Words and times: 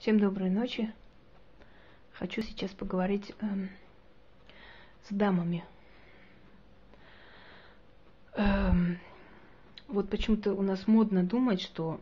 Всем 0.00 0.18
доброй 0.18 0.48
ночи. 0.48 0.90
Хочу 2.12 2.40
сейчас 2.40 2.70
поговорить 2.70 3.34
э, 3.38 3.46
с 5.06 5.12
дамами. 5.12 5.62
Э, 8.32 8.70
вот 9.88 10.08
почему-то 10.08 10.54
у 10.54 10.62
нас 10.62 10.86
модно 10.86 11.22
думать, 11.22 11.60
что 11.60 12.00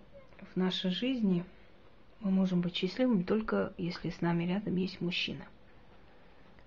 в 0.53 0.57
нашей 0.57 0.93
жизни 0.93 1.45
мы 2.21 2.31
можем 2.31 2.61
быть 2.61 2.77
счастливыми 2.77 3.25
только 3.25 3.73
если 3.79 4.11
с 4.11 4.21
нами 4.21 4.45
рядом 4.45 4.77
есть 4.77 5.01
мужчина. 5.01 5.45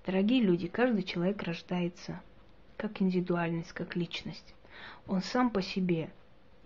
Дорогие 0.06 0.42
люди, 0.42 0.68
каждый 0.68 1.04
человек 1.04 1.42
рождается 1.44 2.22
как 2.76 3.02
индивидуальность, 3.02 3.72
как 3.72 3.96
личность. 3.96 4.54
Он 5.08 5.22
сам 5.22 5.50
по 5.50 5.62
себе 5.62 6.12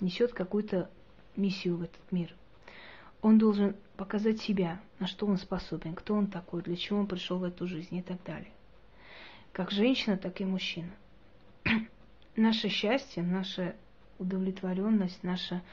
несет 0.02 0.34
какую-то 0.34 0.89
миссию 1.36 1.77
в 1.77 1.84
этот 1.84 2.11
мир– 2.11 2.34
он 3.26 3.39
должен 3.39 3.75
показать 3.97 4.39
себя, 4.39 4.79
на 5.00 5.07
что 5.07 5.25
он 5.25 5.39
способен, 5.39 5.96
кто 5.96 6.14
он 6.14 6.28
такой, 6.28 6.61
для 6.61 6.75
чего 6.75 7.00
он 7.00 7.07
пришел 7.07 7.39
в 7.39 7.43
эту 7.43 7.66
жизнь 7.66 7.96
и 7.96 8.04
так 8.04 8.24
далее. 8.24 8.52
Как 9.52 9.71
женщина, 9.71 10.16
так 10.16 10.42
и 10.42 10.46
мужчина. 10.46 10.92
Наше 12.36 12.69
счастье, 12.69 13.24
наша 13.24 13.75
удовлетворенность, 14.19 15.24
наша 15.24 15.64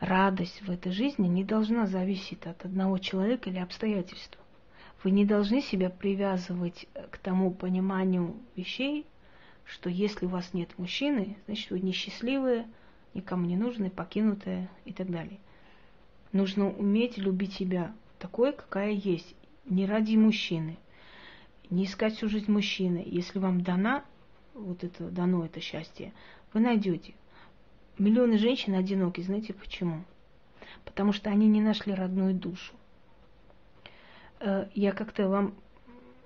радость 0.00 0.62
в 0.62 0.70
этой 0.70 0.92
жизни 0.92 1.28
не 1.28 1.44
должна 1.44 1.86
зависеть 1.86 2.46
от 2.46 2.64
одного 2.64 2.96
человека 2.96 3.50
или 3.50 3.58
обстоятельств. 3.58 4.38
Вы 5.04 5.10
не 5.10 5.26
должны 5.26 5.60
себя 5.60 5.90
привязывать 5.90 6.86
к 7.10 7.18
тому 7.18 7.50
пониманию 7.50 8.34
вещей, 8.56 9.04
что 9.66 9.90
если 9.90 10.24
у 10.24 10.30
вас 10.30 10.54
нет 10.54 10.70
мужчины, 10.78 11.36
значит 11.44 11.70
вы 11.70 11.80
несчастливые, 11.80 12.66
никому 13.12 13.44
не 13.44 13.58
нужны, 13.58 13.90
покинутые 13.90 14.70
и 14.86 14.94
так 14.94 15.10
далее. 15.10 15.38
Нужно 16.32 16.70
уметь 16.70 17.18
любить 17.18 17.54
себя 17.54 17.94
такой, 18.18 18.52
какая 18.52 18.90
есть, 18.90 19.34
не 19.64 19.86
ради 19.86 20.16
мужчины, 20.16 20.76
не 21.70 21.84
искать 21.84 22.16
всю 22.16 22.28
жизнь 22.28 22.50
мужчины. 22.50 23.02
Если 23.06 23.38
вам 23.38 23.62
дана, 23.62 24.04
вот 24.54 24.84
это 24.84 25.08
дано 25.10 25.44
это 25.44 25.60
счастье, 25.60 26.12
вы 26.52 26.60
найдете. 26.60 27.14
Миллионы 27.98 28.38
женщин 28.38 28.74
одиноки, 28.74 29.20
знаете 29.20 29.54
почему? 29.54 30.04
Потому 30.84 31.12
что 31.12 31.30
они 31.30 31.48
не 31.48 31.60
нашли 31.60 31.94
родную 31.94 32.34
душу. 32.34 32.74
Э, 34.40 34.68
я 34.74 34.92
как-то 34.92 35.28
вам 35.28 35.54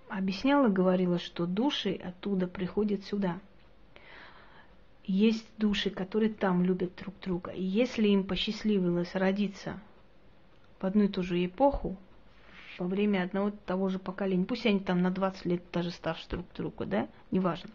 объясняла, 0.09 0.69
говорила, 0.69 1.19
что 1.19 1.47
души 1.47 1.95
оттуда 1.95 2.47
приходят 2.47 3.05
сюда. 3.05 3.39
Есть 5.05 5.47
души, 5.57 5.91
которые 5.91 6.33
там 6.33 6.65
любят 6.65 6.97
друг 6.97 7.15
друга. 7.21 7.51
И 7.53 7.63
если 7.63 8.09
им 8.09 8.25
посчастливилось 8.25 9.15
родиться 9.15 9.81
в 10.81 10.85
одну 10.85 11.05
и 11.05 11.09
ту 11.09 11.23
же 11.23 11.45
эпоху, 11.45 11.97
во 12.79 12.87
время 12.87 13.25
одного 13.25 13.51
того 13.51 13.89
же 13.91 13.99
поколения. 13.99 14.47
Пусть 14.47 14.67
они 14.67 14.81
там 14.81 15.03
на 15.03 15.11
20 15.11 15.45
лет 15.45 15.63
даже 15.73 15.91
старше 15.91 16.29
друг 16.29 16.47
друга, 16.55 16.87
да, 16.87 17.09
неважно. 17.31 17.71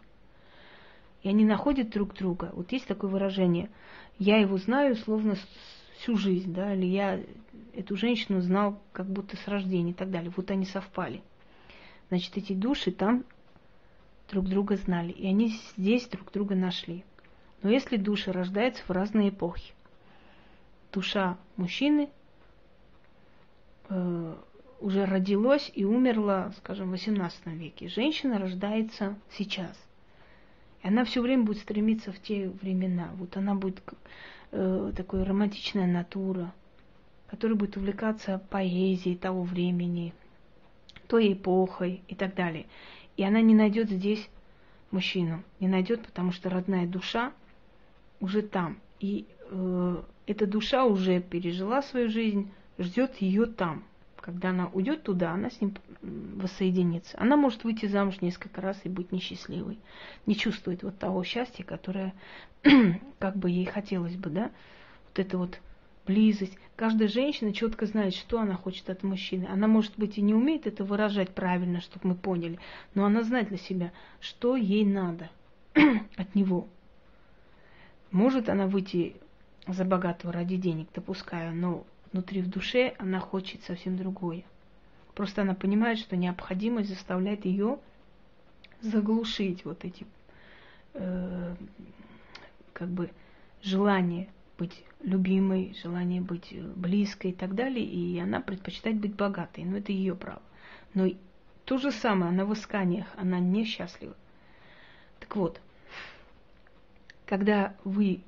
И 1.22 1.28
они 1.28 1.44
находят 1.44 1.90
друг 1.90 2.14
друга. 2.14 2.50
Вот 2.52 2.72
есть 2.72 2.86
такое 2.86 3.10
выражение. 3.10 3.70
Я 4.18 4.38
его 4.38 4.58
знаю 4.58 4.96
словно 4.96 5.36
всю 5.98 6.16
жизнь, 6.16 6.52
да, 6.52 6.74
или 6.74 6.86
я 6.86 7.20
эту 7.74 7.96
женщину 7.96 8.40
знал 8.40 8.80
как 8.92 9.06
будто 9.06 9.36
с 9.36 9.48
рождения 9.48 9.92
и 9.92 9.94
так 9.94 10.10
далее. 10.10 10.32
Вот 10.36 10.50
они 10.50 10.64
совпали. 10.64 11.22
Значит, 12.08 12.36
эти 12.36 12.52
души 12.52 12.90
там 12.90 13.24
друг 14.30 14.46
друга 14.48 14.76
знали, 14.76 15.12
и 15.12 15.26
они 15.26 15.54
здесь 15.76 16.06
друг 16.08 16.32
друга 16.32 16.54
нашли. 16.54 17.04
Но 17.62 17.70
если 17.70 17.96
души 17.96 18.32
рождаются 18.32 18.82
в 18.84 18.90
разные 18.90 19.30
эпохи, 19.30 19.72
душа 20.92 21.38
мужчины 21.56 22.08
уже 24.80 25.04
родилось 25.04 25.70
и 25.74 25.84
умерло, 25.84 26.52
скажем, 26.58 26.90
в 26.90 26.94
XVIII 26.94 27.56
веке. 27.56 27.88
Женщина 27.88 28.38
рождается 28.38 29.16
сейчас. 29.30 29.76
И 30.82 30.88
она 30.88 31.04
все 31.04 31.22
время 31.22 31.44
будет 31.44 31.58
стремиться 31.58 32.12
в 32.12 32.20
те 32.20 32.48
времена. 32.48 33.10
Вот 33.14 33.36
она 33.36 33.54
будет 33.54 33.82
э, 34.52 34.92
такой 34.96 35.22
романтичная 35.22 35.86
натура, 35.86 36.52
которая 37.28 37.56
будет 37.56 37.76
увлекаться 37.76 38.40
поэзией 38.50 39.16
того 39.16 39.42
времени, 39.42 40.12
той 41.08 41.32
эпохой 41.32 42.02
и 42.08 42.14
так 42.14 42.34
далее. 42.34 42.66
И 43.16 43.24
она 43.24 43.40
не 43.40 43.54
найдет 43.54 43.88
здесь 43.88 44.28
мужчину. 44.90 45.42
Не 45.58 45.68
найдет, 45.68 46.04
потому 46.04 46.32
что 46.32 46.50
родная 46.50 46.86
душа 46.86 47.32
уже 48.20 48.42
там. 48.42 48.78
И 49.00 49.26
э, 49.50 50.02
эта 50.26 50.46
душа 50.46 50.84
уже 50.84 51.20
пережила 51.20 51.80
свою 51.82 52.10
жизнь, 52.10 52.50
ждет 52.78 53.16
ее 53.16 53.46
там. 53.46 53.84
Когда 54.20 54.50
она 54.50 54.68
уйдет 54.72 55.04
туда, 55.04 55.32
она 55.32 55.50
с 55.50 55.60
ним 55.60 55.74
воссоединится. 56.02 57.16
Она 57.20 57.36
может 57.36 57.62
выйти 57.62 57.86
замуж 57.86 58.20
несколько 58.20 58.60
раз 58.60 58.80
и 58.82 58.88
быть 58.88 59.12
несчастливой. 59.12 59.78
Не 60.26 60.34
чувствует 60.34 60.82
вот 60.82 60.98
того 60.98 61.22
счастья, 61.22 61.62
которое 61.62 62.12
как 63.18 63.36
бы 63.36 63.50
ей 63.50 63.66
хотелось 63.66 64.16
бы, 64.16 64.30
да? 64.30 64.50
Вот 65.08 65.18
это 65.18 65.38
вот 65.38 65.60
близость. 66.06 66.58
Каждая 66.76 67.08
женщина 67.08 67.52
четко 67.52 67.86
знает, 67.86 68.14
что 68.14 68.40
она 68.40 68.54
хочет 68.54 68.90
от 68.90 69.02
мужчины. 69.02 69.46
Она, 69.46 69.66
может 69.66 69.92
быть, 69.96 70.18
и 70.18 70.22
не 70.22 70.34
умеет 70.34 70.66
это 70.66 70.84
выражать 70.84 71.30
правильно, 71.30 71.80
чтобы 71.80 72.08
мы 72.08 72.14
поняли, 72.14 72.58
но 72.94 73.04
она 73.04 73.22
знает 73.22 73.48
для 73.48 73.58
себя, 73.58 73.92
что 74.20 74.56
ей 74.56 74.84
надо 74.84 75.30
от 76.16 76.34
него. 76.34 76.68
Может 78.10 78.48
она 78.48 78.66
выйти 78.66 79.16
за 79.66 79.84
богатого 79.84 80.32
ради 80.32 80.56
денег, 80.56 80.88
допускаю, 80.94 81.54
но 81.54 81.84
внутри 82.16 82.40
в 82.40 82.48
душе 82.48 82.94
она 82.98 83.20
хочет 83.20 83.62
совсем 83.64 83.96
другое. 83.96 84.44
Просто 85.14 85.42
она 85.42 85.54
понимает, 85.54 85.98
что 85.98 86.16
необходимость 86.16 86.88
заставляет 86.88 87.44
ее 87.44 87.78
заглушить 88.80 89.64
вот 89.64 89.84
эти 89.84 90.06
э, 90.94 91.54
как 92.72 92.88
бы 92.88 93.10
желания 93.62 94.28
быть 94.58 94.82
любимой, 95.02 95.76
желание 95.82 96.22
быть 96.22 96.54
близкой 96.74 97.32
и 97.32 97.34
так 97.34 97.54
далее, 97.54 97.84
и 97.84 98.18
она 98.18 98.40
предпочитает 98.40 98.96
быть 98.96 99.14
богатой, 99.14 99.64
но 99.64 99.76
это 99.76 99.92
ее 99.92 100.14
право. 100.14 100.42
Но 100.94 101.08
то 101.66 101.76
же 101.76 101.90
самое, 101.90 102.30
она 102.30 102.46
в 102.46 102.54
исканиях, 102.54 103.06
она 103.16 103.38
несчастлива. 103.38 104.14
Так 105.20 105.36
вот, 105.36 105.60
когда 107.26 107.74
вы 107.84 108.20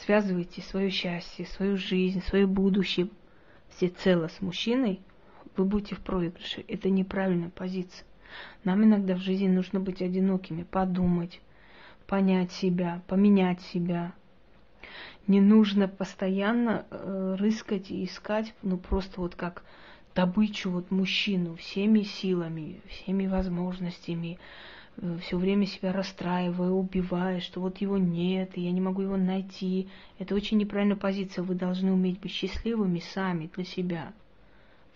связываете 0.00 0.62
свое 0.62 0.90
счастье, 0.90 1.46
свою 1.46 1.76
жизнь, 1.76 2.22
свое 2.22 2.46
будущее 2.46 3.08
всецело 3.68 4.28
с 4.28 4.40
мужчиной, 4.40 5.00
вы 5.56 5.64
будете 5.64 5.94
в 5.94 6.00
проигрыше. 6.00 6.64
Это 6.68 6.88
неправильная 6.90 7.50
позиция. 7.50 8.06
Нам 8.64 8.84
иногда 8.84 9.14
в 9.14 9.18
жизни 9.18 9.48
нужно 9.48 9.80
быть 9.80 10.00
одинокими, 10.00 10.62
подумать, 10.62 11.40
понять 12.06 12.52
себя, 12.52 13.02
поменять 13.06 13.60
себя. 13.60 14.12
Не 15.26 15.40
нужно 15.40 15.88
постоянно 15.88 16.86
э, 16.90 17.36
рыскать 17.38 17.90
и 17.90 18.04
искать, 18.04 18.54
ну 18.62 18.78
просто 18.78 19.20
вот 19.20 19.34
как 19.34 19.62
добычу 20.14 20.70
вот 20.70 20.90
мужчину 20.90 21.56
всеми 21.56 22.02
силами, 22.02 22.80
всеми 22.88 23.26
возможностями, 23.26 24.38
все 25.22 25.36
время 25.36 25.66
себя 25.66 25.92
расстраиваю, 25.92 26.74
убиваю, 26.74 27.40
что 27.40 27.60
вот 27.60 27.78
его 27.78 27.98
нет, 27.98 28.56
и 28.56 28.62
я 28.62 28.72
не 28.72 28.80
могу 28.80 29.02
его 29.02 29.16
найти. 29.16 29.88
Это 30.18 30.34
очень 30.34 30.58
неправильная 30.58 30.96
позиция. 30.96 31.42
Вы 31.42 31.54
должны 31.54 31.92
уметь 31.92 32.20
быть 32.20 32.32
счастливыми 32.32 33.00
сами 33.00 33.50
для 33.54 33.64
себя. 33.64 34.12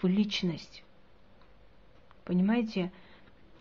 Вы 0.02 0.10
личность. 0.10 0.84
Понимаете? 2.24 2.92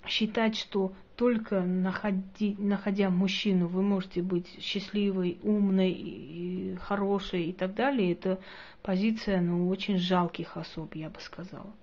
Считать, 0.05 0.55
что 0.55 0.93
только 1.15 1.61
находи, 1.61 2.55
находя 2.59 3.09
мужчину, 3.09 3.67
вы 3.67 3.81
можете 3.81 4.21
быть 4.21 4.47
счастливой, 4.61 5.39
умной, 5.41 5.91
и 5.91 6.75
хорошей 6.81 7.45
и 7.45 7.53
так 7.53 7.73
далее, 7.73 8.11
это 8.11 8.39
позиция 8.83 9.41
ну, 9.41 9.69
очень 9.69 9.97
жалких 9.97 10.57
особ, 10.57 10.93
я 10.95 11.09
бы 11.09 11.19
сказала. 11.21 11.73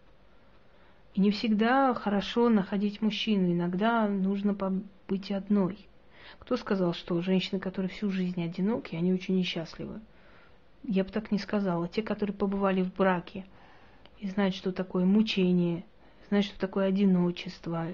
И 1.14 1.20
не 1.20 1.31
всегда 1.31 1.93
хорошо 1.94 2.49
находить 2.49 3.03
мужчину, 3.03 3.53
иногда 3.53 4.09
нужно 4.09 4.55
быть 5.09 5.31
одной. 5.31 5.79
Кто 6.38 6.56
сказал, 6.56 6.94
что 6.94 7.20
женщины, 7.20 7.61
которые 7.61 7.91
всю 7.91 8.11
жизнь 8.11 8.43
одиноки, 8.43 8.97
они 8.97 9.12
очень 9.12 9.37
несчастливы? 9.37 10.00
Я 10.85 11.05
бы 11.05 11.11
так 11.11 11.31
не 11.31 11.38
сказала. 11.38 11.87
Те, 11.87 12.03
которые 12.03 12.35
побывали 12.35 12.82
в 12.82 12.94
браке 12.94 13.44
и 14.20 14.29
знают, 14.29 14.55
что 14.55 14.73
такое 14.73 15.05
мучение, 15.05 15.85
знают, 16.29 16.47
что 16.47 16.59
такое 16.59 16.87
одиночество. 16.87 17.88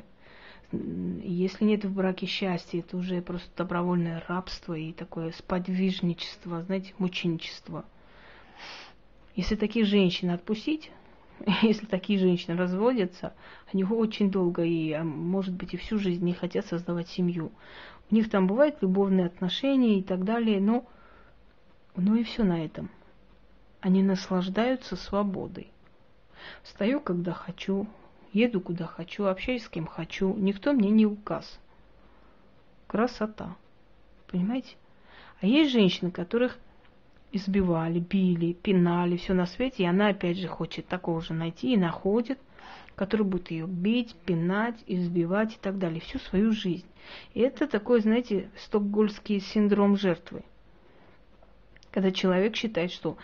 Если 0.71 1.65
нет 1.65 1.85
в 1.85 1.93
браке 1.93 2.27
счастья, 2.27 2.79
это 2.79 2.97
уже 2.97 3.21
просто 3.21 3.49
добровольное 3.57 4.23
рабство 4.29 4.75
и 4.75 4.93
такое 4.93 5.33
сподвижничество, 5.33 6.63
знаете, 6.63 6.95
мученичество. 6.99 7.85
Если 9.35 9.57
таких 9.57 9.87
женщин 9.87 10.31
отпустить, 10.31 10.91
если 11.63 11.87
такие 11.87 12.19
женщины 12.19 12.57
разводятся, 12.57 13.35
они 13.73 13.85
очень 13.85 14.31
долго 14.31 14.63
и, 14.63 14.93
а, 14.93 15.05
может 15.05 15.55
быть, 15.55 15.75
и 15.75 15.77
всю 15.77 15.99
жизнь 15.99 16.25
не 16.25 16.35
хотят 16.35 16.67
создавать 16.67 17.09
семью. 17.09 17.53
У 18.11 18.15
них 18.15 18.31
там 18.31 18.47
бывают 18.47 18.77
любовные 18.81 19.27
отношения 19.27 19.99
и 19.99 20.03
так 20.03 20.25
далее, 20.25 20.61
но 20.61 20.87
ну 21.97 22.15
и 22.17 22.23
все 22.23 22.45
на 22.45 22.65
этом. 22.65 22.91
Они 23.81 24.03
наслаждаются 24.03 24.97
свободой. 24.97 25.71
Встаю, 26.63 27.01
когда 27.01 27.33
хочу, 27.33 27.87
еду, 28.33 28.61
куда 28.61 28.87
хочу, 28.87 29.25
общаюсь 29.25 29.65
с 29.65 29.69
кем 29.69 29.87
хочу. 29.87 30.35
Никто 30.35 30.73
мне 30.73 30.91
не 30.91 31.07
указ. 31.07 31.59
Красота. 32.87 33.57
Понимаете? 34.29 34.77
А 35.41 35.47
есть 35.47 35.73
женщины, 35.73 36.11
которых 36.11 36.59
избивали, 37.33 37.99
били, 38.01 38.53
пинали, 38.53 39.17
все 39.17 39.35
на 39.35 39.47
свете, 39.47 39.83
и 39.83 39.87
она 39.87 40.09
опять 40.09 40.39
же 40.39 40.49
хочет 40.49 40.87
такого 40.87 41.21
же 41.21 41.35
найти 41.35 41.75
и 41.75 41.77
находит, 41.77 42.39
который 42.95 43.25
будет 43.25 43.51
ее 43.51 43.67
бить, 43.67 44.15
пинать, 44.27 44.83
избивать 44.87 45.55
и 45.55 45.59
так 45.61 45.79
далее 45.79 46.01
всю 46.01 46.19
свою 46.19 46.53
жизнь. 46.53 46.87
И 47.35 47.41
это 47.41 47.67
такой, 47.67 48.01
знаете, 48.01 48.51
стокгольский 48.57 49.41
синдром 49.41 49.97
жертвы. 49.97 50.43
Когда 51.91 52.11
человек 52.11 52.57
считает, 52.57 52.91
что 52.91 53.17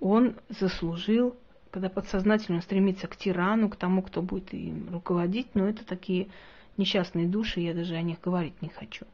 он 0.00 0.36
заслужил, 0.48 1.36
когда 1.70 1.88
подсознательно 1.88 2.60
стремится 2.62 3.06
к 3.08 3.16
тирану, 3.16 3.68
к 3.68 3.76
тому, 3.76 4.02
кто 4.02 4.22
будет 4.22 4.54
им 4.54 4.88
руководить, 4.90 5.54
но 5.54 5.68
это 5.68 5.84
такие 5.84 6.28
несчастные 6.76 7.26
души, 7.26 7.60
я 7.60 7.74
даже 7.74 7.94
о 7.94 8.02
них 8.02 8.20
говорить 8.20 8.60
не 8.62 8.68
хочу. 8.68 9.06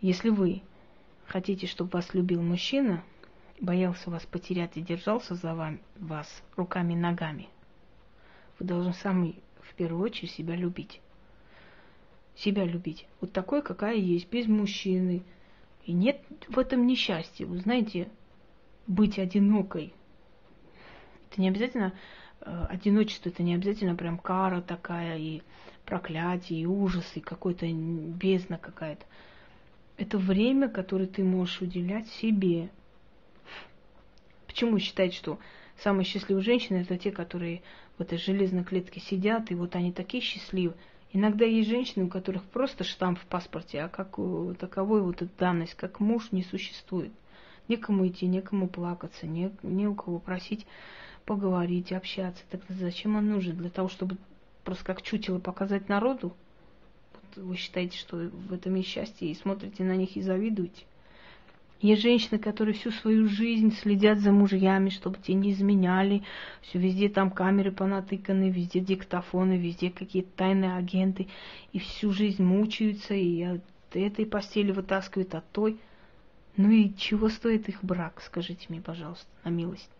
Если 0.00 0.28
вы 0.28 0.62
хотите, 1.34 1.66
чтобы 1.66 1.90
вас 1.90 2.14
любил 2.14 2.40
мужчина, 2.42 3.02
боялся 3.60 4.08
вас 4.08 4.24
потерять 4.24 4.76
и 4.76 4.80
держался 4.80 5.34
за 5.34 5.56
вами, 5.56 5.80
вас 5.96 6.28
руками 6.54 6.92
и 6.92 6.96
ногами, 6.96 7.48
вы 8.60 8.66
должны 8.66 8.92
сами 8.92 9.42
в 9.60 9.74
первую 9.74 10.04
очередь 10.04 10.30
себя 10.30 10.54
любить. 10.54 11.00
Себя 12.36 12.64
любить. 12.64 13.08
Вот 13.20 13.32
такой, 13.32 13.62
какая 13.62 13.96
есть, 13.96 14.30
без 14.30 14.46
мужчины. 14.46 15.24
И 15.84 15.92
нет 15.92 16.20
в 16.46 16.56
этом 16.56 16.86
несчастья. 16.86 17.46
Вы 17.46 17.58
знаете, 17.58 18.08
быть 18.86 19.18
одинокой. 19.18 19.92
Это 21.30 21.40
не 21.40 21.48
обязательно 21.48 21.94
э, 22.42 22.66
одиночество, 22.70 23.30
это 23.30 23.42
не 23.42 23.56
обязательно 23.56 23.96
прям 23.96 24.18
кара 24.18 24.60
такая 24.60 25.18
и 25.18 25.42
проклятие, 25.84 26.60
и 26.60 26.66
ужас, 26.66 27.10
и 27.16 27.20
какой-то 27.20 27.66
бездна 27.72 28.56
какая-то. 28.56 29.04
Это 29.96 30.18
время, 30.18 30.68
которое 30.68 31.06
ты 31.06 31.22
можешь 31.22 31.60
уделять 31.60 32.08
себе. 32.08 32.70
Почему 34.46 34.78
считать, 34.78 35.14
что 35.14 35.38
самые 35.78 36.04
счастливые 36.04 36.42
женщины 36.44 36.78
это 36.78 36.98
те, 36.98 37.12
которые 37.12 37.62
в 37.96 38.02
этой 38.02 38.18
железной 38.18 38.64
клетке 38.64 39.00
сидят, 39.00 39.50
и 39.50 39.54
вот 39.54 39.76
они 39.76 39.92
такие 39.92 40.22
счастливы. 40.22 40.74
Иногда 41.12 41.44
есть 41.44 41.68
женщины, 41.68 42.06
у 42.06 42.08
которых 42.08 42.42
просто 42.42 42.82
штамп 42.82 43.20
в 43.20 43.26
паспорте, 43.26 43.82
а 43.82 43.88
как 43.88 44.16
таковой 44.58 45.00
вот 45.02 45.22
эта 45.22 45.30
данность, 45.38 45.74
как 45.74 46.00
муж 46.00 46.32
не 46.32 46.42
существует. 46.42 47.12
Некому 47.68 48.06
идти, 48.08 48.26
некому 48.26 48.68
плакаться, 48.68 49.26
не, 49.26 49.52
не 49.62 49.86
у 49.86 49.94
кого 49.94 50.18
просить 50.18 50.66
поговорить, 51.24 51.92
общаться. 51.92 52.42
Тогда 52.50 52.74
зачем 52.74 53.16
он 53.16 53.30
нужен? 53.30 53.56
Для 53.56 53.70
того, 53.70 53.88
чтобы 53.88 54.16
просто 54.64 54.84
как 54.84 55.02
чутило 55.02 55.38
показать 55.38 55.88
народу? 55.88 56.34
Вы 57.36 57.56
считаете, 57.56 57.98
что 57.98 58.16
в 58.16 58.52
этом 58.52 58.74
есть 58.74 58.88
счастье, 58.88 59.30
и 59.30 59.34
смотрите 59.34 59.84
на 59.84 59.96
них 59.96 60.16
и 60.16 60.22
завидуете? 60.22 60.84
Есть 61.80 62.02
женщины, 62.02 62.38
которые 62.38 62.74
всю 62.74 62.90
свою 62.92 63.28
жизнь 63.28 63.72
следят 63.72 64.18
за 64.18 64.32
мужьями, 64.32 64.88
чтобы 64.88 65.18
те 65.18 65.34
не 65.34 65.52
изменяли. 65.52 66.22
Все 66.62 66.78
везде 66.78 67.10
там 67.10 67.30
камеры 67.30 67.72
понатыканы, 67.72 68.48
везде 68.48 68.80
диктофоны, 68.80 69.58
везде 69.58 69.90
какие-то 69.90 70.30
тайные 70.36 70.76
агенты. 70.76 71.28
И 71.72 71.78
всю 71.78 72.12
жизнь 72.12 72.42
мучаются, 72.42 73.14
и 73.14 73.42
от 73.42 73.62
этой 73.92 74.24
постели 74.24 74.72
вытаскивают, 74.72 75.34
от 75.34 75.50
той. 75.50 75.78
Ну 76.56 76.70
и 76.70 76.94
чего 76.96 77.28
стоит 77.28 77.68
их 77.68 77.84
брак, 77.84 78.22
скажите 78.24 78.66
мне, 78.68 78.80
пожалуйста, 78.80 79.26
на 79.42 79.50
милость. 79.50 79.90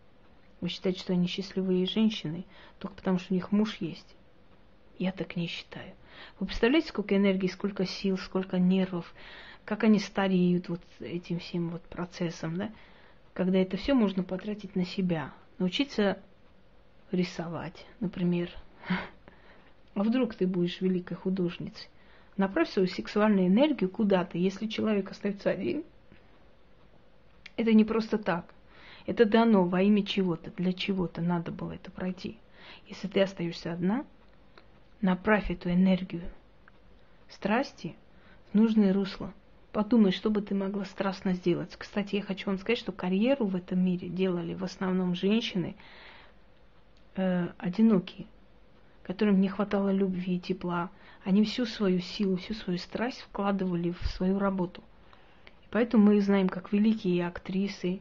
Вы 0.60 0.68
считаете, 0.68 1.00
что 1.00 1.12
они 1.12 1.26
счастливые 1.26 1.84
женщины, 1.84 2.46
только 2.78 2.94
потому 2.94 3.18
что 3.18 3.34
у 3.34 3.36
них 3.36 3.52
муж 3.52 3.76
есть? 3.80 4.14
Я 4.98 5.12
так 5.12 5.36
не 5.36 5.46
считаю. 5.46 5.92
Вы 6.38 6.46
представляете, 6.46 6.88
сколько 6.88 7.16
энергии, 7.16 7.48
сколько 7.48 7.86
сил, 7.86 8.16
сколько 8.18 8.58
нервов, 8.58 9.12
как 9.64 9.84
они 9.84 9.98
стареют 9.98 10.68
вот 10.68 10.80
этим 11.00 11.38
всем 11.38 11.70
вот 11.70 11.82
процессом, 11.82 12.56
да, 12.56 12.70
когда 13.32 13.58
это 13.58 13.76
все 13.76 13.94
можно 13.94 14.22
потратить 14.22 14.76
на 14.76 14.84
себя, 14.84 15.32
научиться 15.58 16.18
рисовать, 17.10 17.86
например. 18.00 18.50
А 19.94 20.02
вдруг 20.02 20.34
ты 20.34 20.46
будешь 20.46 20.80
великой 20.80 21.16
художницей? 21.16 21.88
Направь 22.36 22.68
свою 22.68 22.88
сексуальную 22.88 23.46
энергию 23.46 23.88
куда-то, 23.88 24.38
если 24.38 24.66
человек 24.66 25.10
остается 25.10 25.50
один. 25.50 25.84
Это 27.56 27.72
не 27.72 27.84
просто 27.84 28.18
так. 28.18 28.52
Это 29.06 29.24
дано 29.24 29.64
во 29.64 29.82
имя 29.82 30.04
чего-то, 30.04 30.50
для 30.56 30.72
чего-то 30.72 31.20
надо 31.20 31.52
было 31.52 31.72
это 31.72 31.90
пройти. 31.90 32.38
Если 32.88 33.06
ты 33.06 33.20
остаешься 33.20 33.72
одна, 33.72 34.04
направь 35.00 35.50
эту 35.50 35.70
энергию 35.70 36.22
страсти 37.28 37.96
в 38.52 38.54
нужное 38.54 38.92
русло– 38.92 39.32
Подумай, 39.74 40.12
что 40.12 40.30
бы 40.30 40.40
ты 40.40 40.54
могла 40.54 40.84
страстно 40.84 41.32
сделать. 41.32 41.74
Кстати, 41.76 42.14
я 42.14 42.22
хочу 42.22 42.46
вам 42.46 42.58
сказать, 42.58 42.78
что 42.78 42.92
карьеру 42.92 43.46
в 43.46 43.56
этом 43.56 43.84
мире 43.84 44.08
делали 44.08 44.54
в 44.54 44.62
основном 44.62 45.16
женщины 45.16 45.74
э, 47.16 47.48
одинокие, 47.58 48.28
которым 49.02 49.40
не 49.40 49.48
хватало 49.48 49.90
любви 49.90 50.36
и 50.36 50.38
тепла. 50.38 50.90
Они 51.24 51.42
всю 51.42 51.66
свою 51.66 51.98
силу, 51.98 52.36
всю 52.36 52.54
свою 52.54 52.78
страсть 52.78 53.22
вкладывали 53.22 53.90
в 53.90 54.06
свою 54.06 54.38
работу. 54.38 54.80
Поэтому 55.72 56.04
мы 56.04 56.20
знаем, 56.20 56.48
как 56.48 56.72
великие 56.72 57.26
актрисы, 57.26 57.98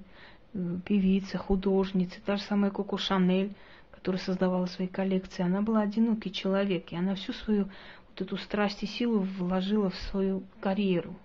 э, 0.54 0.78
певицы, 0.86 1.40
художницы, 1.40 2.22
та 2.24 2.36
же 2.36 2.44
самая 2.44 2.70
Коко 2.70 2.98
Шанель, 3.00 3.56
которая 4.04 4.22
создавала 4.22 4.66
свои 4.66 4.90
коллекции, 4.90 5.44
она 5.44 5.62
была 5.62 5.80
одинокий 5.80 6.30
человек, 6.30 6.92
и 6.92 6.96
она 6.98 7.16
всю 7.16 7.32
свою 7.32 7.70
вот 8.10 8.20
эту 8.20 8.36
страсть 8.36 8.84
и 8.84 8.86
силу 8.86 9.20
вложила 9.20 9.92
в 9.92 9.96
свою 9.96 10.44
карьеру, 10.60 11.16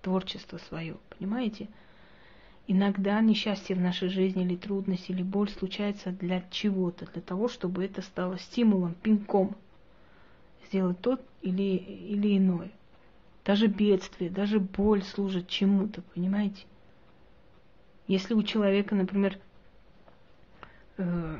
творчество 0.00 0.56
свое, 0.56 0.96
понимаете? 1.10 1.68
Иногда 2.66 3.20
несчастье 3.20 3.76
в 3.76 3.80
нашей 3.82 4.08
жизни 4.08 4.44
или 4.44 4.56
трудность, 4.56 5.10
или 5.10 5.22
боль 5.22 5.50
случается 5.50 6.10
для 6.10 6.42
чего-то, 6.50 7.04
для 7.04 7.20
того, 7.20 7.48
чтобы 7.48 7.84
это 7.84 8.00
стало 8.00 8.38
стимулом, 8.38 8.94
пинком 8.94 9.54
сделать 10.68 10.98
тот 11.02 11.20
или, 11.42 11.76
или 11.76 12.38
иной. 12.38 12.72
Даже 13.44 13.66
бедствие, 13.66 14.30
даже 14.30 14.58
боль 14.58 15.02
служит 15.02 15.48
чему-то, 15.48 16.00
понимаете? 16.14 16.64
Если 18.06 18.32
у 18.32 18.42
человека, 18.42 18.94
например, 18.94 19.38
э, 20.96 21.38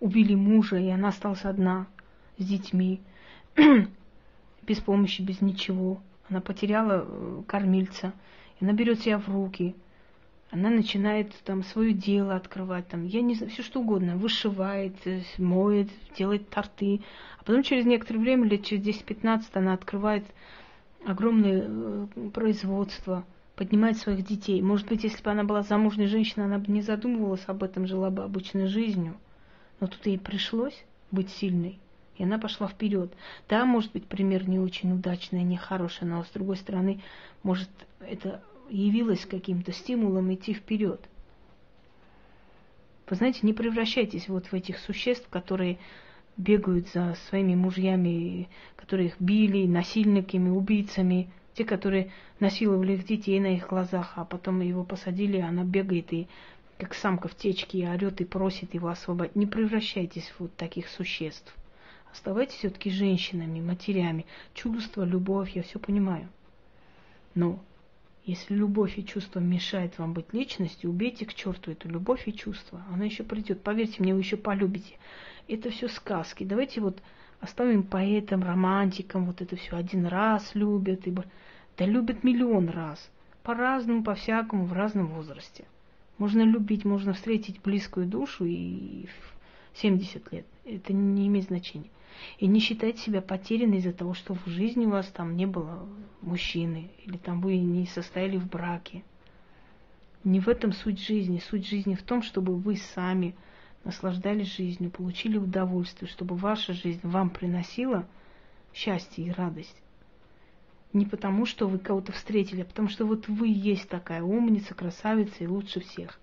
убили 0.00 0.34
мужа, 0.34 0.76
и 0.76 0.88
она 0.88 1.08
осталась 1.08 1.44
одна 1.44 1.86
с 2.38 2.44
детьми, 2.44 3.00
без 4.62 4.78
помощи, 4.78 5.22
без 5.22 5.40
ничего, 5.40 6.00
она 6.28 6.40
потеряла 6.40 7.04
э, 7.06 7.42
кормильца, 7.46 8.12
и 8.60 8.64
она 8.64 8.72
берет 8.72 9.00
себя 9.00 9.18
в 9.18 9.28
руки, 9.28 9.74
она 10.50 10.70
начинает 10.70 11.32
там 11.44 11.62
свое 11.62 11.92
дело 11.92 12.34
открывать, 12.34 12.88
там, 12.88 13.04
я 13.04 13.20
не 13.20 13.34
знаю, 13.34 13.50
все 13.52 13.62
что 13.62 13.80
угодно, 13.80 14.16
вышивает, 14.16 14.94
э, 15.06 15.22
моет, 15.38 15.88
делает 16.16 16.48
торты, 16.50 17.00
а 17.38 17.44
потом 17.44 17.62
через 17.62 17.84
некоторое 17.84 18.20
время, 18.20 18.48
лет 18.48 18.64
через 18.64 18.84
10-15, 18.84 19.44
она 19.54 19.72
открывает 19.74 20.24
огромное 21.04 21.64
э, 21.66 22.06
производство, 22.32 23.24
поднимает 23.54 23.96
своих 23.96 24.24
детей. 24.24 24.60
Может 24.60 24.88
быть, 24.88 25.04
если 25.04 25.22
бы 25.22 25.30
она 25.30 25.44
была 25.44 25.62
замужней 25.62 26.06
женщиной, 26.06 26.44
она 26.44 26.58
бы 26.58 26.70
не 26.70 26.82
задумывалась 26.82 27.44
об 27.46 27.62
этом, 27.62 27.86
жила 27.86 28.10
бы 28.10 28.22
обычной 28.22 28.66
жизнью. 28.66 29.16
Но 29.80 29.86
тут 29.86 30.06
ей 30.06 30.18
пришлось 30.18 30.84
быть 31.10 31.30
сильной. 31.30 31.78
И 32.16 32.24
она 32.24 32.38
пошла 32.38 32.66
вперед. 32.66 33.12
Да, 33.48 33.64
может 33.64 33.92
быть, 33.92 34.06
пример 34.06 34.48
не 34.48 34.58
очень 34.58 34.92
удачный, 34.92 35.42
не 35.42 35.56
хороший, 35.56 36.04
но 36.04 36.24
с 36.24 36.30
другой 36.30 36.56
стороны, 36.56 37.02
может, 37.42 37.68
это 38.00 38.42
явилось 38.70 39.26
каким-то 39.26 39.72
стимулом 39.72 40.32
идти 40.32 40.54
вперед. 40.54 41.00
Вы 43.08 43.16
знаете, 43.16 43.40
не 43.42 43.52
превращайтесь 43.52 44.28
вот 44.28 44.46
в 44.46 44.54
этих 44.54 44.78
существ, 44.78 45.28
которые 45.28 45.78
бегают 46.36 46.88
за 46.88 47.16
своими 47.28 47.54
мужьями, 47.54 48.48
которые 48.76 49.08
их 49.08 49.20
били, 49.20 49.66
насильниками, 49.66 50.48
убийцами, 50.48 51.30
те, 51.54 51.64
которые 51.64 52.10
насиловали 52.40 52.94
их 52.94 53.06
детей 53.06 53.40
на 53.40 53.54
их 53.54 53.68
глазах, 53.68 54.14
а 54.16 54.24
потом 54.24 54.60
его 54.60 54.84
посадили, 54.84 55.38
она 55.38 55.64
бегает 55.64 56.12
и 56.12 56.28
как 56.78 56.94
самка 56.94 57.28
в 57.28 57.34
течке 57.34 57.78
и 57.78 57.86
орет 57.86 58.20
и 58.20 58.24
просит 58.24 58.74
его 58.74 58.88
освободить. 58.88 59.36
Не 59.36 59.46
превращайтесь 59.46 60.28
в 60.30 60.40
вот 60.40 60.56
таких 60.56 60.88
существ. 60.88 61.54
Оставайтесь 62.12 62.56
все-таки 62.56 62.90
женщинами, 62.90 63.60
матерями. 63.60 64.26
Чувство, 64.54 65.02
любовь, 65.02 65.54
я 65.54 65.62
все 65.62 65.78
понимаю. 65.78 66.28
Но 67.34 67.58
если 68.24 68.54
любовь 68.54 68.98
и 68.98 69.04
чувство 69.04 69.40
мешают 69.40 69.98
вам 69.98 70.12
быть 70.12 70.32
личностью, 70.32 70.90
убейте 70.90 71.26
к 71.26 71.34
черту 71.34 71.70
эту 71.70 71.88
любовь 71.88 72.26
и 72.26 72.32
чувство. 72.32 72.82
Она 72.92 73.04
еще 73.04 73.22
придет. 73.22 73.62
Поверьте 73.62 74.02
мне, 74.02 74.14
вы 74.14 74.20
еще 74.20 74.36
полюбите. 74.36 74.98
Это 75.48 75.70
все 75.70 75.88
сказки. 75.88 76.44
Давайте 76.44 76.80
вот 76.80 77.00
оставим 77.40 77.84
поэтам, 77.84 78.42
романтикам 78.42 79.26
вот 79.26 79.42
это 79.42 79.56
все 79.56 79.76
один 79.76 80.06
раз 80.06 80.54
любят. 80.54 81.06
Ибо... 81.06 81.24
Да 81.78 81.86
любят 81.86 82.24
миллион 82.24 82.68
раз. 82.68 83.10
По-разному, 83.42 84.02
по-всякому, 84.02 84.64
в 84.64 84.72
разном 84.72 85.08
возрасте. 85.08 85.64
Можно 86.18 86.42
любить, 86.42 86.84
можно 86.84 87.12
встретить 87.12 87.60
близкую 87.62 88.06
душу 88.06 88.44
и 88.44 89.06
в 89.06 89.80
70 89.80 90.32
лет. 90.32 90.46
Это 90.64 90.92
не 90.92 91.26
имеет 91.26 91.46
значения. 91.46 91.90
И 92.38 92.46
не 92.46 92.60
считать 92.60 92.98
себя 92.98 93.20
потерянной 93.20 93.78
из-за 93.78 93.92
того, 93.92 94.14
что 94.14 94.34
в 94.34 94.46
жизни 94.46 94.86
у 94.86 94.90
вас 94.90 95.06
там 95.08 95.36
не 95.36 95.46
было 95.46 95.86
мужчины, 96.22 96.90
или 97.04 97.18
там 97.18 97.40
вы 97.40 97.58
не 97.58 97.86
состояли 97.86 98.38
в 98.38 98.48
браке. 98.48 99.04
Не 100.24 100.40
в 100.40 100.48
этом 100.48 100.72
суть 100.72 101.00
жизни. 101.00 101.38
Суть 101.38 101.68
жизни 101.68 101.94
в 101.94 102.02
том, 102.02 102.22
чтобы 102.22 102.56
вы 102.56 102.76
сами 102.76 103.34
наслаждались 103.84 104.56
жизнью, 104.56 104.90
получили 104.90 105.36
удовольствие, 105.38 106.10
чтобы 106.10 106.34
ваша 106.34 106.72
жизнь 106.72 107.00
вам 107.02 107.30
приносила 107.30 108.06
счастье 108.72 109.26
и 109.26 109.30
радость. 109.30 109.76
Не 110.96 111.04
потому, 111.04 111.44
что 111.44 111.68
вы 111.68 111.78
кого-то 111.78 112.12
встретили, 112.12 112.62
а 112.62 112.64
потому 112.64 112.88
что 112.88 113.04
вот 113.04 113.28
вы 113.28 113.48
есть 113.48 113.86
такая 113.86 114.22
умница, 114.22 114.72
красавица 114.72 115.44
и 115.44 115.46
лучше 115.46 115.80
всех. 115.80 116.18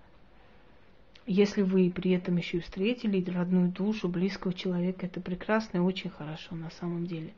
Если 1.27 1.62
вы 1.62 1.92
при 1.92 2.10
этом 2.10 2.38
еще 2.38 2.58
и 2.58 2.62
встретили 2.62 3.24
родную 3.30 3.70
душу, 3.70 4.10
близкого 4.10 4.51
человека, 4.51 5.06
это 5.06 5.22
прекрасно 5.22 5.77
и 5.77 5.82
очень 5.82 6.10
хорошо 6.10 6.56
на 6.56 6.72
самом 6.72 7.06
деле. 7.06 7.36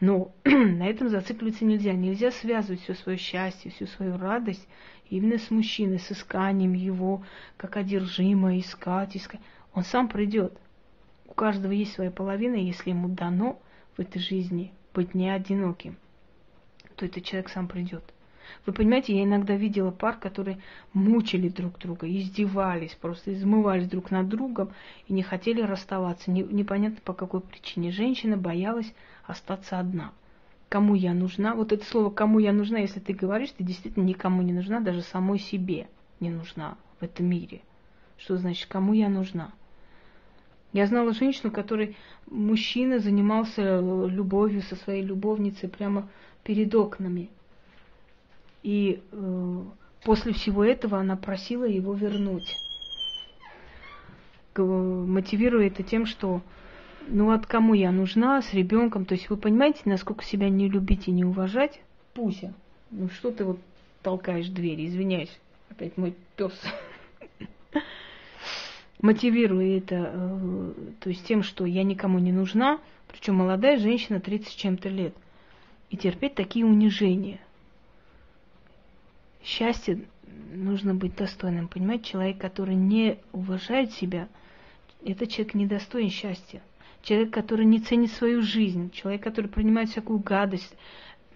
Но 0.00 0.32
на 0.44 0.86
этом 0.88 1.10
зацикливаться 1.10 1.66
нельзя. 1.66 1.92
Нельзя 1.92 2.30
связывать 2.30 2.80
все 2.80 2.94
свое 2.94 3.18
счастье, 3.18 3.70
всю 3.70 3.84
свою 3.84 4.16
радость 4.16 4.66
именно 5.10 5.36
с 5.36 5.50
мужчиной, 5.50 5.98
с 5.98 6.10
исканием 6.10 6.72
его, 6.72 7.22
как 7.58 7.76
одержимо, 7.76 8.58
искать, 8.58 9.14
искать. 9.14 9.42
Он 9.74 9.84
сам 9.84 10.08
придет. 10.08 10.56
У 11.26 11.34
каждого 11.34 11.72
есть 11.72 11.92
своя 11.92 12.10
половина, 12.10 12.54
если 12.54 12.88
ему 12.88 13.08
дано 13.08 13.60
в 13.94 14.00
этой 14.00 14.22
жизни 14.22 14.72
быть 14.94 15.14
не 15.14 15.28
одиноким 15.28 15.98
то 17.02 17.06
этот 17.06 17.24
человек 17.24 17.48
сам 17.48 17.66
придет. 17.66 18.04
Вы 18.64 18.72
понимаете, 18.72 19.16
я 19.16 19.24
иногда 19.24 19.56
видела 19.56 19.90
пар, 19.90 20.16
которые 20.18 20.58
мучили 20.92 21.48
друг 21.48 21.78
друга, 21.80 22.08
издевались, 22.08 22.94
просто 22.94 23.34
измывались 23.34 23.88
друг 23.88 24.12
над 24.12 24.28
другом 24.28 24.70
и 25.08 25.12
не 25.12 25.24
хотели 25.24 25.62
расставаться. 25.62 26.30
Не, 26.30 26.42
непонятно 26.42 27.00
по 27.02 27.12
какой 27.12 27.40
причине. 27.40 27.90
Женщина 27.90 28.36
боялась 28.36 28.92
остаться 29.24 29.80
одна. 29.80 30.12
Кому 30.68 30.94
я 30.94 31.12
нужна? 31.12 31.54
Вот 31.54 31.72
это 31.72 31.84
слово 31.84 32.10
«кому 32.10 32.38
я 32.38 32.52
нужна», 32.52 32.78
если 32.78 33.00
ты 33.00 33.12
говоришь, 33.12 33.50
ты 33.50 33.64
действительно 33.64 34.04
никому 34.04 34.42
не 34.42 34.52
нужна, 34.52 34.80
даже 34.80 35.02
самой 35.02 35.38
себе 35.38 35.88
не 36.20 36.30
нужна 36.30 36.76
в 37.00 37.04
этом 37.04 37.26
мире. 37.26 37.62
Что 38.16 38.36
значит 38.36 38.68
«кому 38.68 38.92
я 38.92 39.08
нужна»? 39.08 39.52
Я 40.72 40.86
знала 40.86 41.12
женщину, 41.12 41.52
которой 41.52 41.96
мужчина 42.26 42.98
занимался 42.98 43.80
любовью 43.80 44.62
со 44.62 44.76
своей 44.76 45.02
любовницей 45.02 45.68
прямо 45.68 46.08
перед 46.44 46.74
окнами. 46.74 47.28
И 48.62 49.02
э, 49.10 49.62
после 50.04 50.32
всего 50.32 50.64
этого 50.64 50.98
она 50.98 51.16
просила 51.16 51.64
его 51.64 51.94
вернуть. 51.94 52.56
Мотивируя 54.56 55.66
это 55.66 55.82
тем, 55.82 56.06
что 56.06 56.42
ну 57.08 57.30
от 57.32 57.46
кому 57.46 57.74
я 57.74 57.90
нужна, 57.90 58.40
с 58.42 58.52
ребенком. 58.54 59.04
То 59.04 59.14
есть 59.14 59.28
вы 59.30 59.36
понимаете, 59.36 59.80
насколько 59.84 60.24
себя 60.24 60.48
не 60.48 60.68
любить 60.68 61.08
и 61.08 61.10
не 61.10 61.24
уважать? 61.24 61.80
Пуся, 62.14 62.54
ну 62.90 63.08
что 63.08 63.30
ты 63.30 63.44
вот 63.44 63.58
толкаешь 64.02 64.48
двери, 64.48 64.86
извиняюсь, 64.86 65.38
опять 65.70 65.96
мой 65.96 66.14
пес. 66.36 66.52
Мотивируя 69.02 69.78
это, 69.78 70.10
э, 70.14 70.72
то 71.00 71.10
есть 71.10 71.26
тем, 71.26 71.42
что 71.42 71.66
я 71.66 71.82
никому 71.82 72.18
не 72.18 72.32
нужна, 72.32 72.80
причем 73.08 73.34
молодая 73.34 73.78
женщина 73.78 74.20
30 74.20 74.48
с 74.48 74.54
чем-то 74.54 74.88
лет– 74.88 75.14
и 75.92 75.96
терпеть 75.98 76.34
такие 76.34 76.64
унижения. 76.64 77.38
Счастье 79.44 80.06
нужно 80.54 80.94
быть 80.94 81.14
достойным. 81.14 81.68
Понимаете, 81.68 82.12
человек, 82.12 82.38
который 82.38 82.74
не 82.74 83.18
уважает 83.32 83.92
себя, 83.92 84.28
этот 85.04 85.28
человек 85.28 85.52
недостоин 85.52 86.08
счастья. 86.08 86.62
Человек, 87.02 87.34
который 87.34 87.66
не 87.66 87.78
ценит 87.78 88.10
свою 88.12 88.40
жизнь, 88.40 88.90
человек, 88.90 89.22
который 89.22 89.48
принимает 89.48 89.90
всякую 89.90 90.20
гадость, 90.20 90.74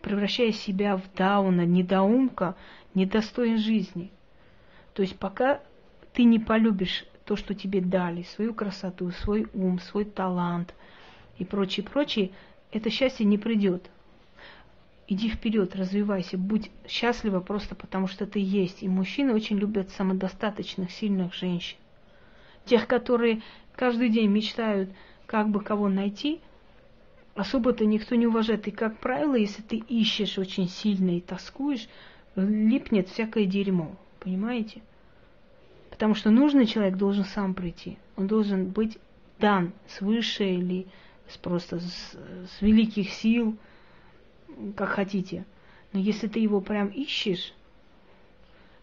превращая 0.01 0.53
себя 0.53 0.97
в 0.97 1.03
дауна, 1.15 1.67
недоумка, 1.67 2.57
недостоин 2.95 3.59
жизни. 3.59 4.11
То 4.95 5.03
есть 5.03 5.19
пока 5.19 5.61
ты 6.15 6.25
не 6.25 6.39
полюбишь 6.39 7.05
то, 7.27 7.37
что 7.37 7.55
тебе 7.55 7.81
дали, 7.81 8.23
свою 8.23 8.55
красоту, 8.55 9.11
свой 9.11 9.47
ум, 9.53 9.79
свой 9.79 10.05
талант 10.05 10.75
и 11.39 11.45
прочее, 11.45 11.85
прочее, 11.85 12.31
это 12.73 12.89
счастье 12.89 13.27
не 13.27 13.37
придет 13.37 13.91
иди 15.09 15.29
вперед, 15.29 15.77
развивайся, 15.77 16.37
будь 16.37 16.71
счастлива 16.89 17.41
просто 17.41 17.75
потому, 17.75 18.07
что 18.07 18.27
ты 18.27 18.41
есть. 18.41 18.83
И 18.83 18.89
мужчины 18.89 19.35
очень 19.35 19.59
любят 19.59 19.91
самодостаточных, 19.91 20.91
сильных 20.91 21.35
женщин. 21.35 21.79
Тех, 22.65 22.87
которые 22.87 23.43
каждый 23.75 24.09
день 24.09 24.31
мечтают, 24.31 24.91
как 25.27 25.49
бы 25.49 25.61
кого 25.61 25.89
найти, 25.89 26.41
особо-то 27.35 27.85
никто 27.85 28.15
не 28.17 28.27
уважает. 28.27 28.67
И, 28.67 28.71
как 28.71 28.99
правило, 28.99 29.37
если 29.37 29.63
ты 29.63 29.77
ищешь 29.77 30.39
очень 30.39 30.69
сильно 30.69 31.17
и 31.17 31.21
тоскуешь, 31.21 31.89
липнет 32.35 33.09
всякое 33.09 33.45
дерьмо. 33.45 33.97
Понимаете? 34.21 34.83
Потому 35.97 36.15
что 36.15 36.31
нужный 36.31 36.67
человек 36.67 36.97
должен 36.97 37.25
сам 37.25 37.55
прийти. 37.55 37.99
Он 38.17 38.27
должен 38.27 38.69
быть 38.69 38.99
дан 39.39 39.73
свыше 39.89 40.45
или 40.45 40.87
просто 41.43 41.81
с, 41.81 42.15
с 42.15 42.63
великих 42.63 43.11
сил– 43.11 43.57
как 44.77 44.91
хотите. 44.91 45.45
Но 45.93 46.01
если 46.01 46.27
ты 46.29 46.41
его 46.41 46.61
прям 46.61 46.89
ищешь 46.89 47.55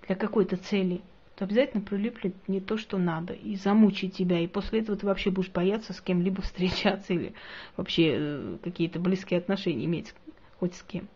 для 0.07 0.15
какой-то 0.15 0.57
цели, 0.57 1.01
то 1.35 1.45
обязательно 1.45 1.83
прилиплет 1.83 2.35
не 2.47 2.61
то, 2.61 2.77
что 2.77 2.97
надо, 2.97 3.33
и 3.33 3.55
замучит 3.55 4.13
тебя. 4.13 4.39
И 4.39 4.47
после 4.47 4.81
этого 4.81 4.97
ты 4.97 5.05
вообще 5.05 5.31
будешь 5.31 5.49
бояться 5.49 5.93
с 5.93 6.01
кем-либо 6.01 6.41
встречаться 6.43 7.13
или 7.13 7.33
вообще 7.75 8.15
э, 8.15 8.57
какие-то 8.63 8.99
близкие 8.99 9.39
отношения 9.39 9.85
иметь 9.85 10.13
хоть 10.59 10.75
с 10.75 10.83
кем. 10.83 11.07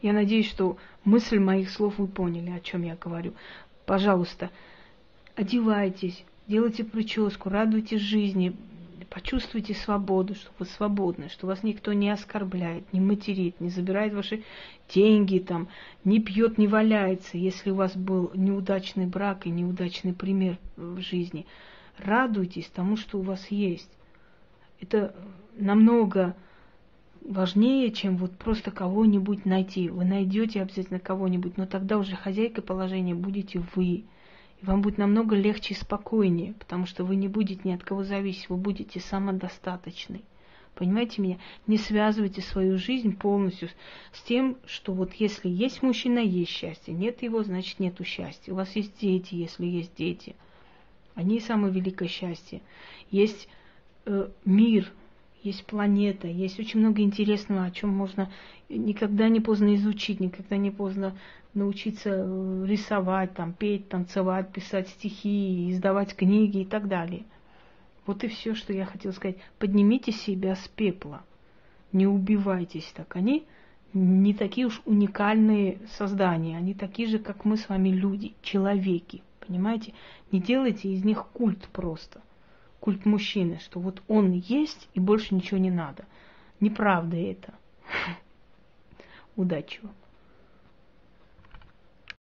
Я 0.00 0.12
надеюсь, 0.12 0.48
что 0.48 0.78
мысль 1.04 1.40
моих 1.40 1.70
слов 1.70 1.98
вы 1.98 2.06
поняли, 2.06 2.50
о 2.50 2.60
чем 2.60 2.84
я 2.84 2.94
говорю. 2.94 3.34
Пожалуйста, 3.88 4.50
одевайтесь, 5.34 6.22
делайте 6.46 6.84
прическу, 6.84 7.48
радуйтесь 7.48 8.02
жизни, 8.02 8.54
почувствуйте 9.08 9.72
свободу, 9.72 10.34
что 10.34 10.50
вы 10.58 10.66
свободны, 10.66 11.30
что 11.30 11.46
вас 11.46 11.62
никто 11.62 11.94
не 11.94 12.10
оскорбляет, 12.10 12.84
не 12.92 13.00
материт, 13.00 13.62
не 13.62 13.70
забирает 13.70 14.12
ваши 14.12 14.44
деньги, 14.94 15.38
там, 15.38 15.68
не 16.04 16.20
пьет, 16.20 16.58
не 16.58 16.66
валяется, 16.66 17.38
если 17.38 17.70
у 17.70 17.76
вас 17.76 17.96
был 17.96 18.30
неудачный 18.34 19.06
брак 19.06 19.46
и 19.46 19.50
неудачный 19.50 20.12
пример 20.12 20.58
в 20.76 21.00
жизни. 21.00 21.46
Радуйтесь 21.96 22.66
тому, 22.66 22.98
что 22.98 23.18
у 23.18 23.22
вас 23.22 23.50
есть. 23.50 23.90
Это 24.82 25.14
намного 25.56 26.36
важнее, 27.22 27.90
чем 27.92 28.16
вот 28.16 28.32
просто 28.36 28.70
кого-нибудь 28.70 29.44
найти. 29.44 29.88
Вы 29.88 30.04
найдете 30.04 30.62
обязательно 30.62 31.00
кого-нибудь, 31.00 31.56
но 31.56 31.66
тогда 31.66 31.98
уже 31.98 32.16
хозяйкой 32.16 32.62
положения 32.62 33.14
будете 33.14 33.62
вы. 33.74 34.04
И 34.60 34.64
вам 34.64 34.82
будет 34.82 34.98
намного 34.98 35.36
легче 35.36 35.74
и 35.74 35.76
спокойнее, 35.76 36.54
потому 36.54 36.86
что 36.86 37.04
вы 37.04 37.16
не 37.16 37.28
будете 37.28 37.60
ни 37.64 37.72
от 37.72 37.84
кого 37.84 38.02
зависеть, 38.02 38.48
вы 38.48 38.56
будете 38.56 39.00
самодостаточны. 39.00 40.22
Понимаете 40.74 41.22
меня? 41.22 41.38
Не 41.66 41.76
связывайте 41.76 42.40
свою 42.40 42.78
жизнь 42.78 43.16
полностью 43.16 43.68
с 44.12 44.22
тем, 44.22 44.56
что 44.64 44.92
вот 44.92 45.12
если 45.14 45.48
есть 45.48 45.82
мужчина, 45.82 46.20
есть 46.20 46.52
счастье. 46.52 46.94
Нет 46.94 47.22
его, 47.22 47.42
значит 47.42 47.80
нету 47.80 48.04
счастья. 48.04 48.52
У 48.52 48.56
вас 48.56 48.76
есть 48.76 48.96
дети, 49.00 49.34
если 49.34 49.66
есть 49.66 49.96
дети. 49.96 50.36
Они 51.16 51.40
самое 51.40 51.72
великое 51.72 52.08
счастье. 52.08 52.60
Есть 53.10 53.48
э, 54.06 54.28
мир, 54.44 54.92
есть 55.42 55.64
планета, 55.66 56.26
есть 56.26 56.58
очень 56.58 56.80
много 56.80 57.02
интересного, 57.02 57.64
о 57.64 57.70
чем 57.70 57.90
можно 57.90 58.30
никогда 58.68 59.28
не 59.28 59.40
поздно 59.40 59.74
изучить, 59.76 60.20
никогда 60.20 60.56
не 60.56 60.70
поздно 60.70 61.16
научиться 61.54 62.10
э, 62.10 62.64
рисовать, 62.66 63.34
там, 63.34 63.52
петь, 63.52 63.88
танцевать, 63.88 64.52
писать 64.52 64.88
стихи, 64.88 65.70
издавать 65.70 66.14
книги 66.14 66.60
и 66.60 66.64
так 66.64 66.88
далее. 66.88 67.24
Вот 68.06 68.24
и 68.24 68.28
все, 68.28 68.54
что 68.54 68.72
я 68.72 68.84
хотела 68.84 69.12
сказать. 69.12 69.36
Поднимите 69.58 70.12
себя 70.12 70.56
с 70.56 70.68
пепла. 70.68 71.22
Не 71.92 72.06
убивайтесь 72.06 72.90
так. 72.94 73.16
Они 73.16 73.44
не 73.92 74.34
такие 74.34 74.66
уж 74.66 74.82
уникальные 74.84 75.78
создания. 75.96 76.56
Они 76.56 76.74
такие 76.74 77.08
же, 77.08 77.18
как 77.18 77.44
мы 77.44 77.56
с 77.56 77.68
вами 77.68 77.90
люди, 77.90 78.34
человеки. 78.42 79.22
Понимаете? 79.46 79.94
Не 80.32 80.40
делайте 80.40 80.90
из 80.90 81.04
них 81.04 81.26
культ 81.32 81.68
просто 81.72 82.22
культ 82.80 83.04
мужчины, 83.06 83.58
что 83.60 83.80
вот 83.80 84.02
он 84.08 84.32
есть 84.32 84.88
и 84.94 85.00
больше 85.00 85.34
ничего 85.34 85.58
не 85.58 85.70
надо. 85.70 86.04
Неправда 86.60 87.16
это. 87.16 87.54
Удачи 89.36 89.80
вам. 89.82 89.94